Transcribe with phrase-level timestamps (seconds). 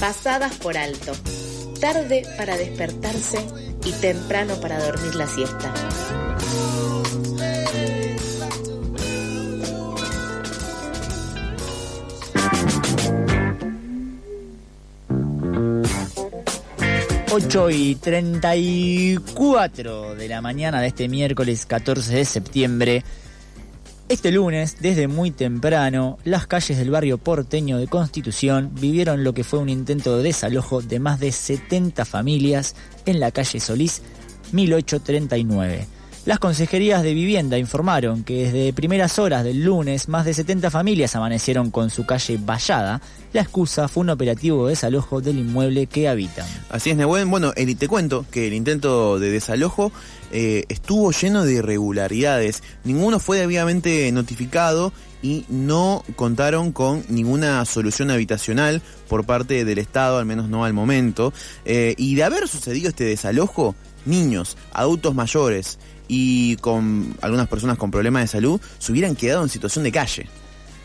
[0.00, 1.12] pasadas por alto,
[1.80, 3.38] tarde para despertarse
[3.84, 5.72] y temprano para dormir la siesta.
[17.30, 23.04] Ocho y 34 de la mañana de este miércoles 14 de septiembre.
[24.08, 29.44] Este lunes, desde muy temprano, las calles del barrio porteño de Constitución vivieron lo que
[29.44, 34.00] fue un intento de desalojo de más de 70 familias en la calle Solís
[34.52, 35.97] 1839.
[36.28, 41.16] Las consejerías de vivienda informaron que desde primeras horas del lunes más de 70 familias
[41.16, 43.00] amanecieron con su calle vallada.
[43.32, 46.46] La excusa fue un operativo de desalojo del inmueble que habitan.
[46.68, 47.30] Así es, Nebuen.
[47.30, 49.90] Bueno, te cuento que el intento de desalojo
[50.30, 52.62] eh, estuvo lleno de irregularidades.
[52.84, 60.18] Ninguno fue debidamente notificado y no contaron con ninguna solución habitacional por parte del Estado,
[60.18, 61.32] al menos no al momento.
[61.64, 67.90] Eh, y de haber sucedido este desalojo, niños, adultos mayores, y con algunas personas con
[67.90, 70.26] problemas de salud se hubieran quedado en situación de calle.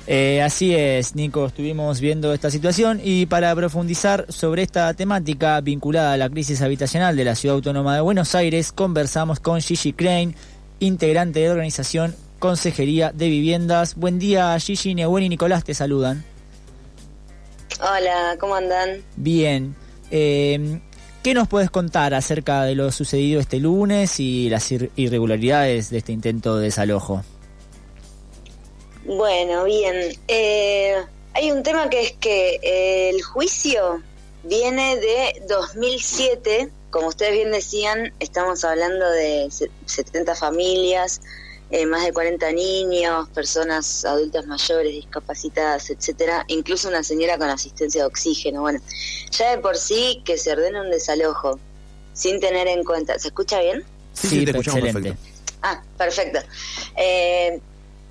[0.05, 6.11] Eh, así es, Nico, estuvimos viendo esta situación y para profundizar sobre esta temática vinculada
[6.11, 10.35] a la crisis habitacional de la Ciudad Autónoma de Buenos Aires, conversamos con Gigi Crane,
[10.81, 12.13] integrante de la organización
[12.43, 13.95] Consejería de Viviendas.
[13.95, 16.25] Buen día, Gigi, Nebuen y Nicolás te saludan.
[17.79, 19.01] Hola, ¿cómo andan?
[19.15, 19.73] Bien.
[20.11, 20.81] Eh,
[21.23, 26.11] ¿Qué nos puedes contar acerca de lo sucedido este lunes y las irregularidades de este
[26.11, 27.23] intento de desalojo?
[29.05, 29.95] Bueno, bien.
[30.27, 30.95] Eh,
[31.35, 34.03] hay un tema que es que el juicio
[34.43, 36.69] viene de 2007.
[36.89, 39.47] Como ustedes bien decían, estamos hablando de
[39.85, 41.21] 70 familias,
[41.73, 48.03] eh, más de 40 niños, personas adultas mayores, discapacitadas, etcétera, incluso una señora con asistencia
[48.03, 48.61] de oxígeno.
[48.61, 48.79] Bueno,
[49.31, 51.59] ya de por sí que se ordena un desalojo
[52.13, 53.17] sin tener en cuenta.
[53.17, 53.83] ¿Se escucha bien?
[54.13, 55.17] Sí, te escuchamos perfecto.
[55.63, 56.41] Ah, perfecto.
[56.95, 57.59] Eh,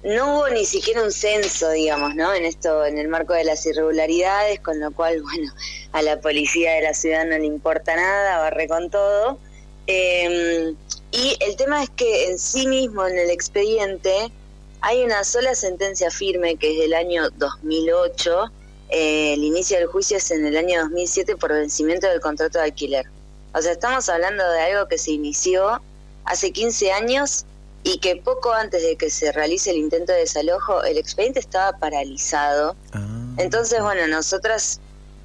[0.02, 2.34] no hubo ni siquiera un censo, digamos, ¿no?
[2.34, 5.52] En esto, en el marco de las irregularidades, con lo cual, bueno,
[5.92, 9.38] a la policía de la ciudad no le importa nada, barre con todo.
[9.86, 10.74] Eh,
[11.12, 14.32] y el tema es que en sí mismo, en el expediente,
[14.80, 18.50] hay una sola sentencia firme que es del año 2008.
[18.88, 22.64] Eh, el inicio del juicio es en el año 2007 por vencimiento del contrato de
[22.64, 23.06] alquiler.
[23.54, 25.80] O sea, estamos hablando de algo que se inició
[26.24, 27.44] hace 15 años
[27.84, 31.78] y que poco antes de que se realice el intento de desalojo, el expediente estaba
[31.78, 32.76] paralizado.
[32.92, 33.34] Ah.
[33.38, 34.80] Entonces, bueno, nosotras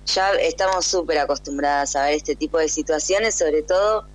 [0.05, 4.05] ya estamos súper acostumbradas a ver este tipo de situaciones, sobre todo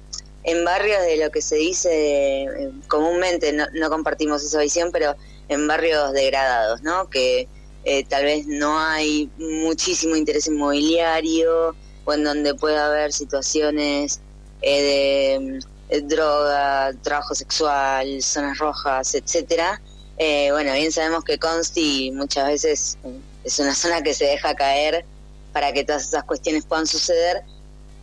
[0.44, 5.14] en barrios de lo que se dice eh, comúnmente, no, no, compartimos esa visión, pero
[5.48, 7.08] en barrios degradados, ¿no?
[7.08, 7.48] Que
[7.84, 14.20] eh, tal vez no hay muchísimo interés inmobiliario o en donde puede haber situaciones
[14.62, 19.80] eh, de droga, trabajo sexual, zonas rojas, etcétera.
[20.19, 22.98] bueno, bien sabemos que Consti muchas veces
[23.44, 25.04] es una zona que se deja caer
[25.53, 27.42] para que todas esas cuestiones puedan suceder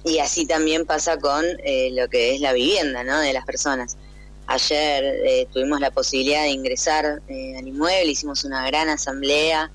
[0.04, 3.20] y así también pasa con eh, lo que es la vivienda ¿no?
[3.20, 3.98] de las personas.
[4.48, 9.70] Ayer eh, tuvimos la posibilidad de ingresar eh, al inmueble, hicimos una gran asamblea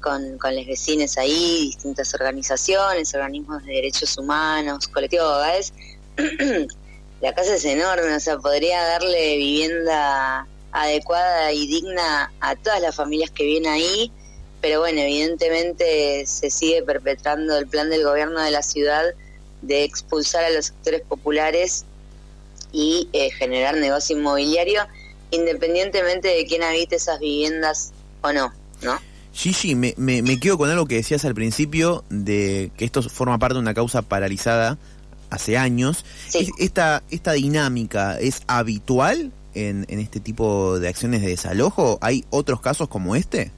[0.00, 5.72] con, con los vecinos ahí, distintas organizaciones, organismos de derechos humanos, colectivos hogares.
[7.20, 12.94] la casa es enorme, o sea, podría darle vivienda adecuada y digna a todas las
[12.94, 14.12] familias que vienen ahí,
[14.60, 19.04] pero bueno, evidentemente se sigue perpetrando el plan del gobierno de la ciudad
[19.66, 21.84] de expulsar a los sectores populares
[22.72, 24.82] y eh, generar negocio inmobiliario
[25.30, 28.98] independientemente de quién habite esas viviendas o no, ¿no?
[29.32, 33.38] Gigi, me, me, me, quedo con algo que decías al principio de que esto forma
[33.38, 34.78] parte de una causa paralizada
[35.28, 36.04] hace años.
[36.58, 41.98] ¿Esta, ¿Esta dinámica es habitual en, en este tipo de acciones de desalojo?
[42.00, 43.52] ¿Hay otros casos como este?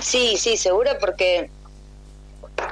[0.00, 1.50] Sí, sí, seguro porque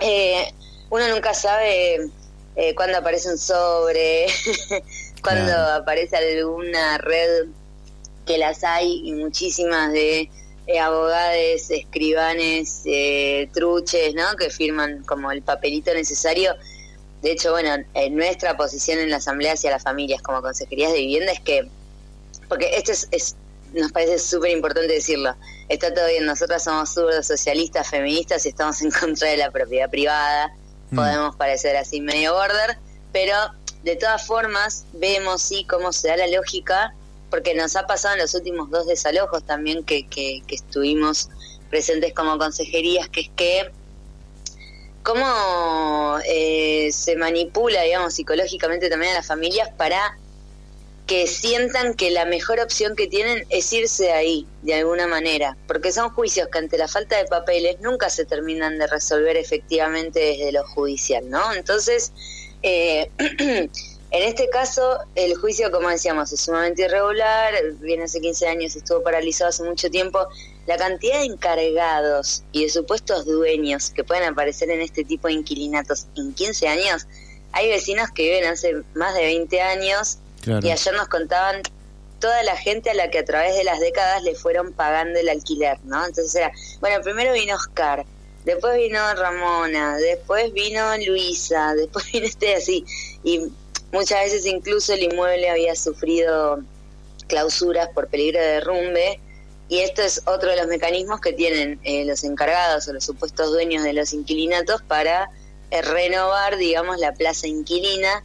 [0.00, 0.54] eh,
[0.90, 2.10] uno nunca sabe
[2.56, 4.26] eh, cuándo aparece un sobre,
[5.22, 7.46] cuando aparece alguna red
[8.24, 10.30] que las hay y muchísimas de
[10.66, 14.36] eh, abogados, escribanes, eh, truches, ¿no?
[14.36, 16.54] Que firman como el papelito necesario.
[17.22, 17.76] De hecho, bueno,
[18.10, 21.68] nuestra posición en la Asamblea hacia las familias como consejerías de vivienda es que,
[22.48, 23.36] porque esto es,
[23.72, 25.34] nos parece súper importante decirlo,
[25.68, 29.90] está todo bien, nosotras somos zurdos socialistas, feministas y estamos en contra de la propiedad
[29.90, 30.52] privada,
[30.90, 30.96] Mm.
[30.96, 32.78] podemos parecer así medio border,
[33.12, 33.34] pero
[33.82, 36.94] de todas formas vemos sí cómo se da la lógica,
[37.30, 41.28] porque nos ha pasado en los últimos dos desalojos también que, que, estuvimos
[41.70, 43.70] presentes como consejerías, que es que
[45.02, 50.18] cómo eh, se manipula, digamos, psicológicamente también a las familias para
[51.06, 55.92] que sientan que la mejor opción que tienen es irse ahí, de alguna manera, porque
[55.92, 60.50] son juicios que ante la falta de papeles nunca se terminan de resolver efectivamente desde
[60.50, 61.54] lo judicial, ¿no?
[61.54, 62.12] Entonces,
[62.62, 63.70] eh, en
[64.10, 69.50] este caso, el juicio, como decíamos, es sumamente irregular, viene hace 15 años, estuvo paralizado
[69.50, 70.26] hace mucho tiempo,
[70.66, 75.34] la cantidad de encargados y de supuestos dueños que pueden aparecer en este tipo de
[75.34, 77.06] inquilinatos en 15 años,
[77.52, 81.62] hay vecinos que viven hace más de 20 años y ayer nos contaban
[82.20, 85.28] toda la gente a la que a través de las décadas le fueron pagando el
[85.28, 86.04] alquiler, ¿no?
[86.04, 88.04] Entonces era, bueno, primero vino Oscar,
[88.44, 92.84] después vino Ramona, después vino Luisa, después vino este así.
[93.22, 93.52] Y
[93.92, 96.62] muchas veces incluso el inmueble había sufrido
[97.28, 99.20] clausuras por peligro de derrumbe.
[99.68, 103.50] Y esto es otro de los mecanismos que tienen eh, los encargados o los supuestos
[103.50, 105.28] dueños de los inquilinatos para
[105.72, 108.22] eh, renovar, digamos, la plaza inquilina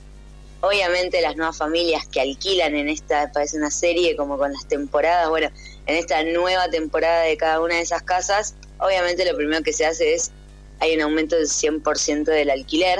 [0.61, 5.27] Obviamente las nuevas familias que alquilan en esta, parece una serie como con las temporadas,
[5.27, 5.49] bueno,
[5.87, 9.87] en esta nueva temporada de cada una de esas casas, obviamente lo primero que se
[9.87, 10.31] hace es,
[10.79, 12.99] hay un aumento del 100% del alquiler,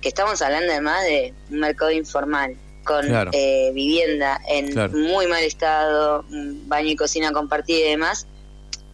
[0.00, 6.24] que estamos hablando además de un mercado informal, con eh, vivienda en muy mal estado,
[6.28, 8.26] baño y cocina compartida y demás,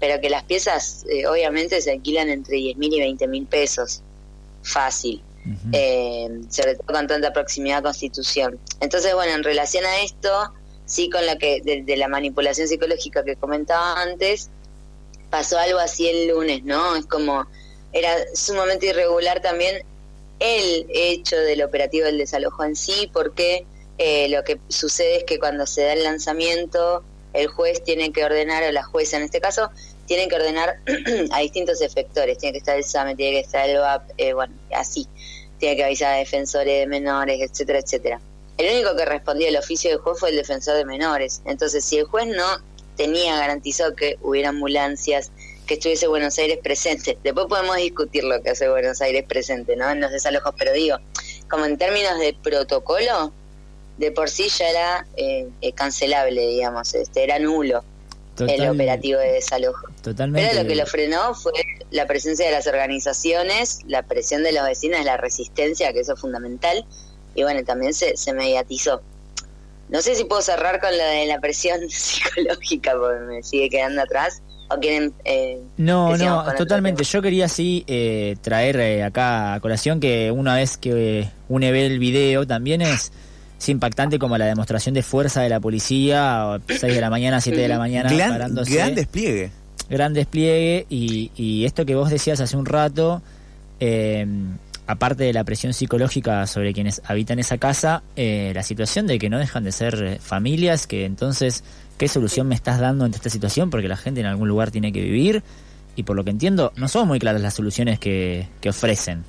[0.01, 4.03] pero que las piezas eh, obviamente se alquilan entre 10 mil y 20 mil pesos,
[4.63, 5.23] fácil
[5.73, 8.59] eh, sobre todo con tanta proximidad a Constitución.
[8.81, 10.53] Entonces, bueno, en relación a esto,
[10.87, 14.51] sí con la que de, la manipulación psicológica que comentaba antes,
[15.31, 16.97] pasó algo así el lunes, ¿no?
[16.97, 17.47] Es como,
[17.93, 19.83] era sumamente irregular también
[20.39, 23.65] el hecho del operativo del desalojo en sí, porque
[23.99, 28.25] eh, lo que sucede es que cuando se da el lanzamiento, el juez tiene que
[28.25, 29.71] ordenar, o la jueza en este caso,
[30.07, 30.79] tiene que ordenar
[31.31, 32.39] a distintos efectores.
[32.39, 35.07] Tiene que estar el SAME, tiene que estar el VAP, eh, bueno, así.
[35.59, 38.21] Tiene que avisar a defensores de menores, etcétera, etcétera.
[38.59, 41.43] El único que respondía el oficio del juez fue el defensor de menores.
[41.45, 42.47] Entonces, si el juez no
[42.97, 45.31] tenía garantizado que hubiera ambulancias,
[45.67, 49.89] que estuviese Buenos Aires presente, después podemos discutir lo que hace Buenos Aires presente, ¿no?
[49.91, 50.99] En los desalojos, pero digo,
[51.49, 53.33] como en términos de protocolo,
[53.99, 57.85] de por sí ya era eh, eh, cancelable, digamos, este era nulo
[58.39, 59.87] el operativo de desalojo.
[60.03, 60.51] Totalmente.
[60.51, 61.53] Pero lo que lo frenó fue
[61.91, 66.21] la presencia de las organizaciones, la presión de los vecinos, la resistencia, que eso es
[66.21, 66.85] fundamental,
[67.35, 69.01] y bueno, también se, se mediatizó.
[69.89, 74.03] No sé si puedo cerrar con lo de la presión psicológica, porque me sigue quedando
[74.03, 74.43] atrás.
[74.71, 77.05] ¿O quieren, eh, no, no, totalmente.
[77.05, 81.85] Yo quería sí eh, traer eh, acá a colación que una vez que une ve
[81.85, 83.13] el video también es
[83.63, 87.61] es impactante como la demostración de fuerza de la policía, 6 de la mañana, 7
[87.61, 88.75] de la mañana, gran, parándose.
[88.75, 89.53] Gran despliegue.
[89.89, 93.23] Gran despliegue y, esto que vos decías hace un rato,
[93.81, 94.27] eh,
[94.87, 99.29] aparte de la presión psicológica sobre quienes habitan esa casa, eh, la situación de que
[99.29, 101.63] no dejan de ser eh, familias, que entonces,
[101.99, 103.71] ¿qué solución me estás dando ante esta situación?
[103.71, 105.43] Porque la gente en algún lugar tiene que vivir
[105.95, 109.25] y por lo que entiendo, no son muy claras las soluciones que, que ofrecen.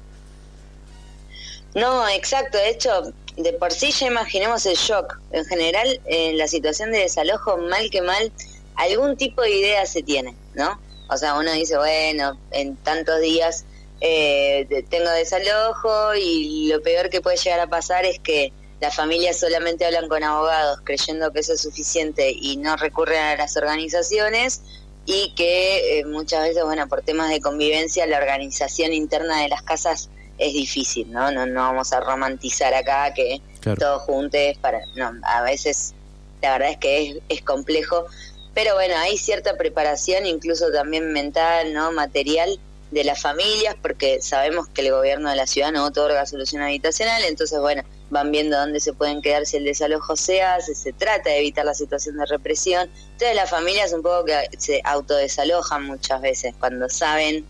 [1.76, 2.58] No, exacto.
[2.58, 5.20] De hecho, de por sí ya imaginemos el shock.
[5.32, 8.32] En general, en la situación de desalojo, mal que mal,
[8.76, 10.80] algún tipo de idea se tiene, ¿no?
[11.10, 13.66] O sea, uno dice, bueno, en tantos días
[14.02, 19.40] eh, tengo desalojo y lo peor que puede llegar a pasar es que las familias
[19.40, 24.62] solamente hablan con abogados creyendo que eso es suficiente y no recurren a las organizaciones
[25.06, 29.62] y que eh, muchas veces, bueno, por temas de convivencia, la organización interna de las
[29.62, 31.32] casas es difícil, ¿no?
[31.32, 34.82] No, no vamos a romantizar acá que todos juntos para...
[34.96, 35.94] No, a veces
[36.42, 38.06] la verdad es que es, es complejo,
[38.54, 41.92] pero bueno, hay cierta preparación, incluso también mental, ¿no?
[41.92, 42.60] Material
[42.92, 47.24] de las familias, porque sabemos que el gobierno de la ciudad no otorga solución habitacional,
[47.26, 51.32] entonces, bueno, van viendo dónde se pueden quedar si el desalojo se hace, se trata
[51.32, 52.90] de evitar la situación de represión.
[53.14, 57.44] Entonces, las familias un poco que se autodesalojan muchas veces cuando saben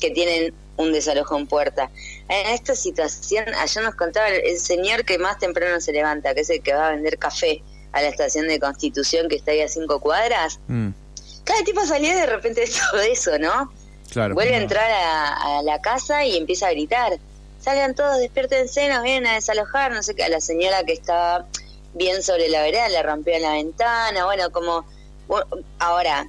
[0.00, 1.90] que tienen un desalojo en puerta.
[2.28, 6.50] En esta situación, ayer nos contaba el, señor que más temprano se levanta, que es
[6.50, 9.68] el que va a vender café a la estación de Constitución que está ahí a
[9.68, 10.60] cinco cuadras.
[10.68, 10.90] Mm.
[11.44, 13.72] Cada tipo salía de repente de todo eso, ¿no?
[14.10, 14.34] Claro.
[14.34, 17.18] Vuelve a entrar a, la casa y empieza a gritar.
[17.60, 20.24] Salgan todos, despiértense, nos vienen a desalojar, no sé qué.
[20.24, 21.46] A la señora que estaba
[21.94, 24.84] bien sobre la vereda le rompían la ventana, bueno, como...
[25.78, 26.28] Ahora,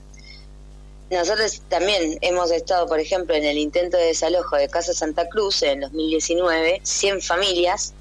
[1.10, 5.64] nosotros también hemos estado, por ejemplo, en el intento de desalojo de Casa Santa Cruz
[5.64, 7.94] en 2019, 100 familias,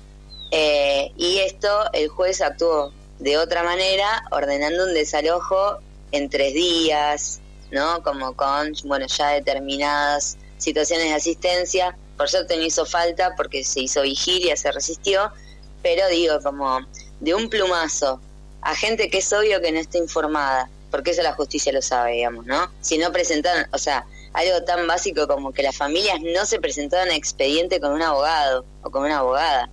[0.51, 5.79] eh, y esto el juez actuó de otra manera, ordenando un desalojo
[6.13, 8.03] en tres días, ¿no?
[8.03, 13.81] Como con, bueno, ya determinadas situaciones de asistencia, por suerte no hizo falta porque se
[13.81, 15.31] hizo vigilia, se resistió,
[15.83, 16.81] pero digo, como
[17.21, 18.21] de un plumazo
[18.63, 22.13] a gente que es obvio que no está informada, porque eso la justicia lo sabe,
[22.13, 22.71] digamos, ¿no?
[22.81, 27.11] Si no presentaron, o sea, algo tan básico como que las familias no se presentaron
[27.13, 29.71] expediente con un abogado o con una abogada.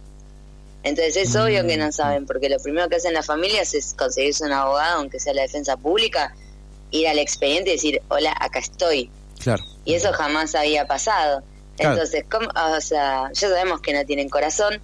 [0.84, 1.92] Entonces es obvio que no mm.
[1.92, 5.42] saben, porque lo primero que hacen las familias es conseguirse un abogado, aunque sea la
[5.42, 6.34] defensa pública,
[6.92, 9.10] ir al expediente y decir, hola, acá estoy.
[9.40, 9.64] Claro.
[9.86, 11.44] Y eso jamás había pasado.
[11.78, 12.48] Entonces, ¿cómo?
[12.48, 14.82] o sea, ya sabemos que no tienen corazón,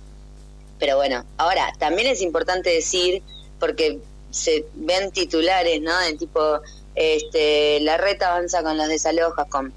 [0.80, 3.24] pero bueno, ahora también es importante decir,
[3.60, 5.98] porque se ven titulares, ¿no?
[6.00, 6.60] De tipo,
[6.96, 9.74] este, la reta avanza con los desalojos, con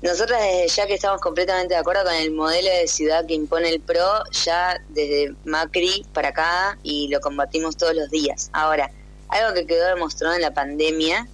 [0.00, 3.68] nosotras desde ya que estamos completamente de acuerdo con el modelo de ciudad que impone
[3.70, 8.50] el PRO, ya desde Macri para acá y lo combatimos todos los días.
[8.52, 8.90] Ahora,
[9.28, 11.26] algo que quedó demostrado en la pandemia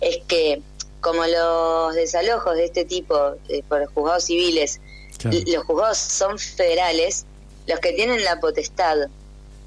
[0.00, 0.62] es que
[1.00, 4.80] como los desalojos de este tipo eh, por juzgados civiles,
[5.24, 7.26] los juzgados son federales,
[7.66, 8.96] los que tienen la potestad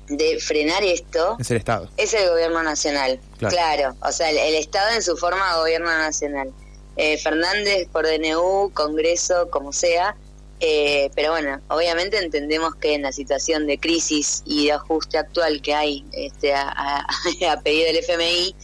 [0.07, 1.89] de frenar esto es el Estado.
[1.97, 3.19] Es el gobierno nacional.
[3.37, 6.51] Claro, o sea, el, Estado en su forma de gobierno nacional.
[6.97, 10.15] Eh, Fernández por DNU, Congreso, como sea.
[10.61, 15.61] Eh, pero bueno, obviamente entendemos que en la situación de crisis y de ajuste actual
[15.61, 17.05] que hay este, a,
[17.63, 18.55] pedido del FMI,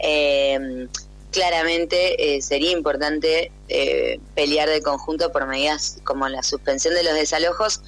[0.00, 0.88] eh,
[1.32, 3.52] claramente sería importante
[4.34, 7.80] pelear de conjunto por medidas como la suspensión de los desalojos,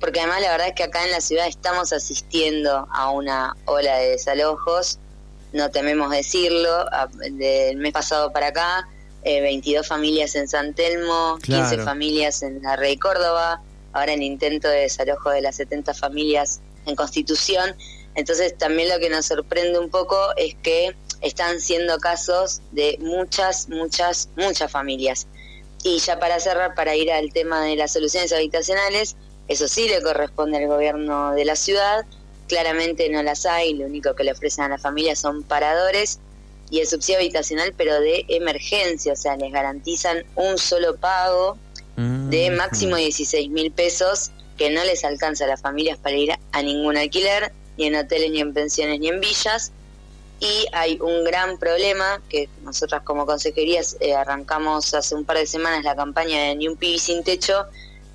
[0.00, 3.96] porque además la verdad es que acá en la ciudad estamos asistiendo a una ola
[3.98, 4.98] de desalojos,
[5.52, 6.84] no tememos decirlo,
[7.30, 8.88] del mes pasado para acá
[9.24, 13.62] 22 eh, familias en San Telmo, 15 familias en la Rey Córdoba,
[13.92, 17.74] ahora en intento de desalojo de las 70 familias en Constitución.
[18.14, 23.68] Entonces también lo que nos sorprende un poco es que están siendo casos de muchas,
[23.68, 25.26] muchas, muchas familias.
[25.82, 29.16] Y ya para cerrar, para ir al tema de las soluciones habitacionales,
[29.48, 32.04] eso sí le corresponde al gobierno de la ciudad,
[32.48, 36.18] claramente no las hay, lo único que le ofrecen a las familias son paradores
[36.70, 41.58] y el subsidio habitacional, pero de emergencia, o sea, les garantizan un solo pago
[41.96, 42.54] de mm.
[42.54, 46.96] máximo 16 mil pesos que no les alcanza a las familias para ir a ningún
[46.96, 49.72] alquiler, ni en hoteles, ni en pensiones, ni en villas.
[50.38, 55.46] Y hay un gran problema que nosotras como consejerías eh, arrancamos hace un par de
[55.46, 57.66] semanas la campaña de Ni un pibi sin techo,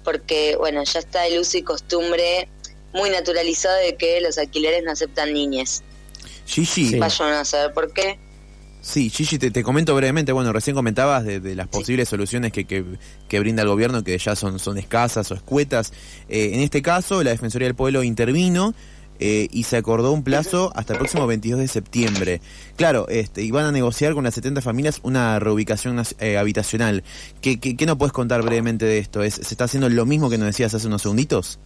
[0.04, 2.48] porque bueno, ya está el uso y costumbre
[2.94, 5.84] muy naturalizado de que los alquileres no aceptan niñes.
[6.46, 6.98] Sí, sí.
[6.98, 8.20] Vayan a saber por qué.
[8.86, 13.64] Sí, Gigi, te, comento brevemente, bueno, recién comentabas de, las posibles soluciones que, que, brinda
[13.64, 15.92] el gobierno, que ya son, son escasas o escuetas.
[16.30, 18.76] Eh, en este caso, la Defensoría del Pueblo intervino
[19.20, 22.42] eh, y se acordó un plazo hasta el próximo 22 de septiembre.
[22.76, 27.04] Claro, este, y van a negociar con las 70 familias una reubicación eh, habitacional.
[27.42, 29.24] ¿Qué, qué, qué nos puedes contar brevemente de esto?
[29.24, 31.58] ¿Es, ¿Se está haciendo lo mismo que nos decías hace unos segunditos?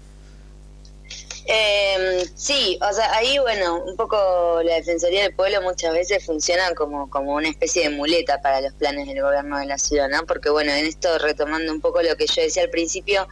[1.52, 6.76] Eh, sí, o sea, ahí, bueno, un poco la Defensoría del Pueblo muchas veces funciona
[6.76, 10.28] como, como una especie de muleta para los planes del gobierno de la ciudad, ¿no?
[10.28, 13.28] Porque, bueno, en esto retomando un poco lo que yo decía al principio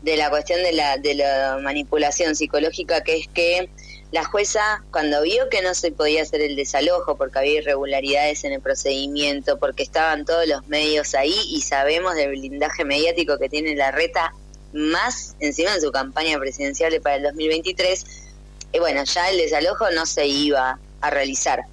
[0.00, 3.68] de la cuestión de la, de la manipulación psicológica, que es que
[4.10, 8.52] la jueza, cuando vio que no se podía hacer el desalojo porque había irregularidades en
[8.54, 13.76] el procedimiento, porque estaban todos los medios ahí y sabemos del blindaje mediático que tiene
[13.76, 14.32] la reta
[14.72, 18.04] más encima de su campaña presidencial para el 2023,
[18.72, 21.64] y bueno, ya el desalojo no se iba a realizar.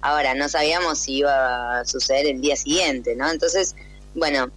[0.00, 3.30] Ahora, no sabíamos si iba a suceder el día siguiente, ¿no?
[3.30, 3.74] Entonces,
[4.14, 4.50] bueno,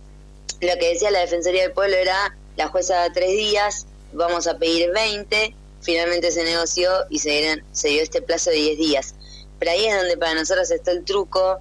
[0.62, 4.58] lo que decía la Defensoría del Pueblo era, la jueza da tres días, vamos a
[4.58, 9.16] pedir 20, finalmente se negoció y se, se dio este plazo de 10 días.
[9.60, 11.60] Pero ahí es donde para nosotros está el truco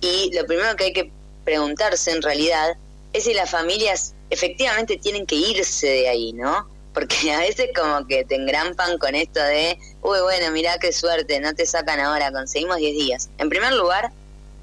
[0.00, 1.10] y lo primero que hay que
[1.44, 2.76] preguntarse en realidad
[3.12, 6.68] es si las familias efectivamente tienen que irse de ahí, ¿no?
[6.92, 11.40] Porque a veces como que te engrampan con esto de, uy, bueno, mira qué suerte,
[11.40, 13.30] no te sacan ahora, conseguimos 10 días.
[13.38, 14.12] En primer lugar,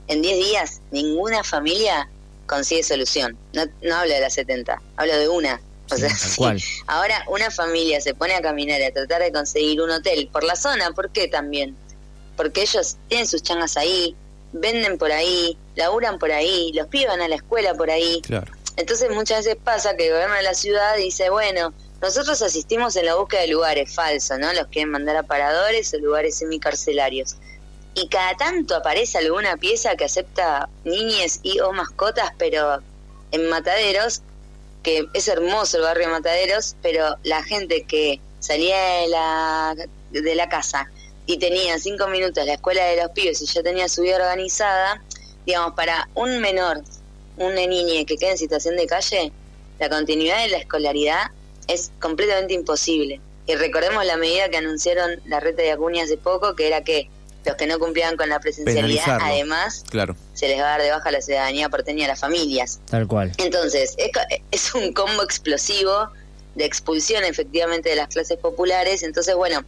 [0.07, 2.09] en 10 días ninguna familia
[2.45, 3.37] consigue solución.
[3.53, 5.61] No, no hablo de las 70, hablo de una.
[5.89, 6.09] O sea,
[6.87, 10.43] ahora una familia se pone a caminar y a tratar de conseguir un hotel por
[10.45, 11.75] la zona, ¿por qué también?
[12.37, 14.15] Porque ellos tienen sus changas ahí,
[14.53, 18.21] venden por ahí, laburan por ahí, los pibes van a la escuela por ahí.
[18.21, 18.51] Claro.
[18.77, 23.05] Entonces muchas veces pasa que el gobierno de la ciudad dice, bueno, nosotros asistimos en
[23.05, 24.51] la búsqueda de lugares falsos, ¿no?
[24.53, 27.35] Los quieren mandar a paradores o lugares semicarcelarios.
[27.93, 32.81] Y cada tanto aparece alguna pieza que acepta niñes y o mascotas, pero
[33.31, 34.21] en mataderos,
[34.81, 39.75] que es hermoso el barrio de Mataderos, pero la gente que salía de la,
[40.09, 40.89] de la casa
[41.25, 45.01] y tenía cinco minutos la escuela de los pibes y ya tenía su vida organizada,
[45.45, 46.81] digamos, para un menor
[47.37, 49.31] una niña que queda en situación de calle,
[49.79, 51.31] la continuidad de la escolaridad
[51.67, 53.19] es completamente imposible.
[53.47, 57.09] Y recordemos la medida que anunciaron la reta de Acuña hace poco, que era que
[57.45, 60.15] los que no cumplían con la presencialidad, además, Claro.
[60.35, 62.79] se les va a dar de baja la ciudadanía porteña a las familias.
[62.89, 63.31] Tal cual.
[63.37, 64.11] Entonces, es,
[64.51, 66.09] es un combo explosivo
[66.53, 69.01] de expulsión efectivamente de las clases populares.
[69.01, 69.63] Entonces, bueno,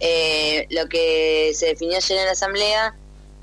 [0.00, 2.94] eh, lo que se definió ayer en la Asamblea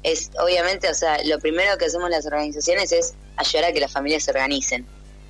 [0.02, 3.92] es, obviamente, o sea, lo primero que hacemos las organizaciones es ayudar a que las
[3.92, 4.86] familias se organicen.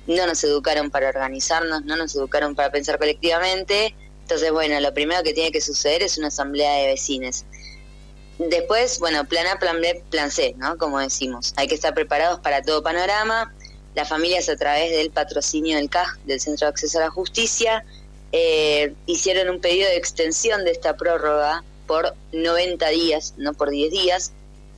[0.06, 3.94] No nos educaron para organizarnos, no nos educaron para pensar colectivamente.
[4.22, 7.44] Entonces, bueno, lo primero que tiene que suceder es una asamblea de vecinos.
[8.38, 10.76] Después, bueno, plan A, plan B, plan C, ¿no?
[10.76, 13.54] Como decimos, hay que estar preparados para todo panorama.
[13.94, 17.84] Las familias a través del patrocinio del CAJ, del Centro de Acceso a la Justicia,
[18.32, 23.90] eh, hicieron un pedido de extensión de esta prórroga por 90 días, no por 10
[23.90, 24.32] días.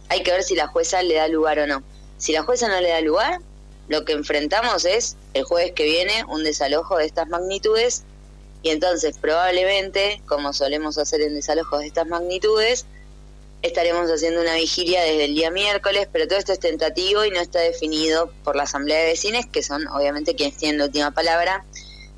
[0.08, 1.82] Hay que ver si la jueza le da lugar o no.
[2.18, 3.40] Si la jueza no le da lugar,
[3.88, 8.02] lo que enfrentamos es el jueves que viene un desalojo de estas magnitudes
[8.62, 12.84] y entonces probablemente, como solemos hacer en desalojos de estas magnitudes,
[13.62, 17.40] estaremos haciendo una vigilia desde el día miércoles, pero todo esto es tentativo y no
[17.40, 21.64] está definido por la Asamblea de Vecinos, que son obviamente quienes tienen la última palabra.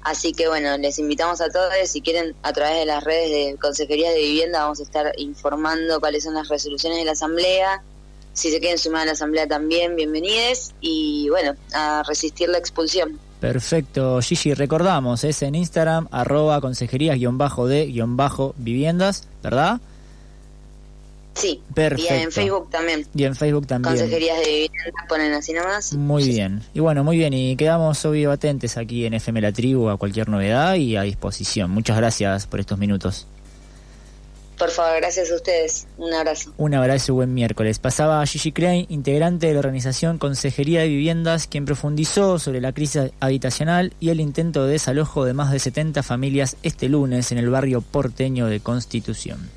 [0.03, 3.59] Así que bueno, les invitamos a todos, si quieren, a través de las redes de
[3.61, 7.83] Consejerías de Vivienda vamos a estar informando cuáles son las resoluciones de la Asamblea.
[8.33, 13.19] Si se quieren sumar a la Asamblea también, bienvenidos y bueno, a resistir la expulsión.
[13.41, 19.81] Perfecto, Gigi, recordamos, es en Instagram, arroba consejerías-de-viviendas, ¿verdad?
[21.35, 22.15] Sí, Perfecto.
[22.15, 23.07] y en Facebook también.
[23.15, 23.95] Y en Facebook también.
[23.95, 25.93] Consejerías de Vivienda ponen así nomás.
[25.95, 26.63] Muy bien.
[26.75, 27.33] Y bueno, muy bien.
[27.33, 31.71] Y quedamos obvio atentes aquí en FM La Tribu a cualquier novedad y a disposición.
[31.71, 33.27] Muchas gracias por estos minutos.
[34.61, 35.87] Por favor, gracias a ustedes.
[35.97, 36.53] Un abrazo.
[36.59, 37.79] Un abrazo y buen miércoles.
[37.79, 43.11] Pasaba Gigi Klein, integrante de la organización Consejería de Viviendas, quien profundizó sobre la crisis
[43.21, 47.49] habitacional y el intento de desalojo de más de 70 familias este lunes en el
[47.49, 49.49] barrio porteño de Constitución.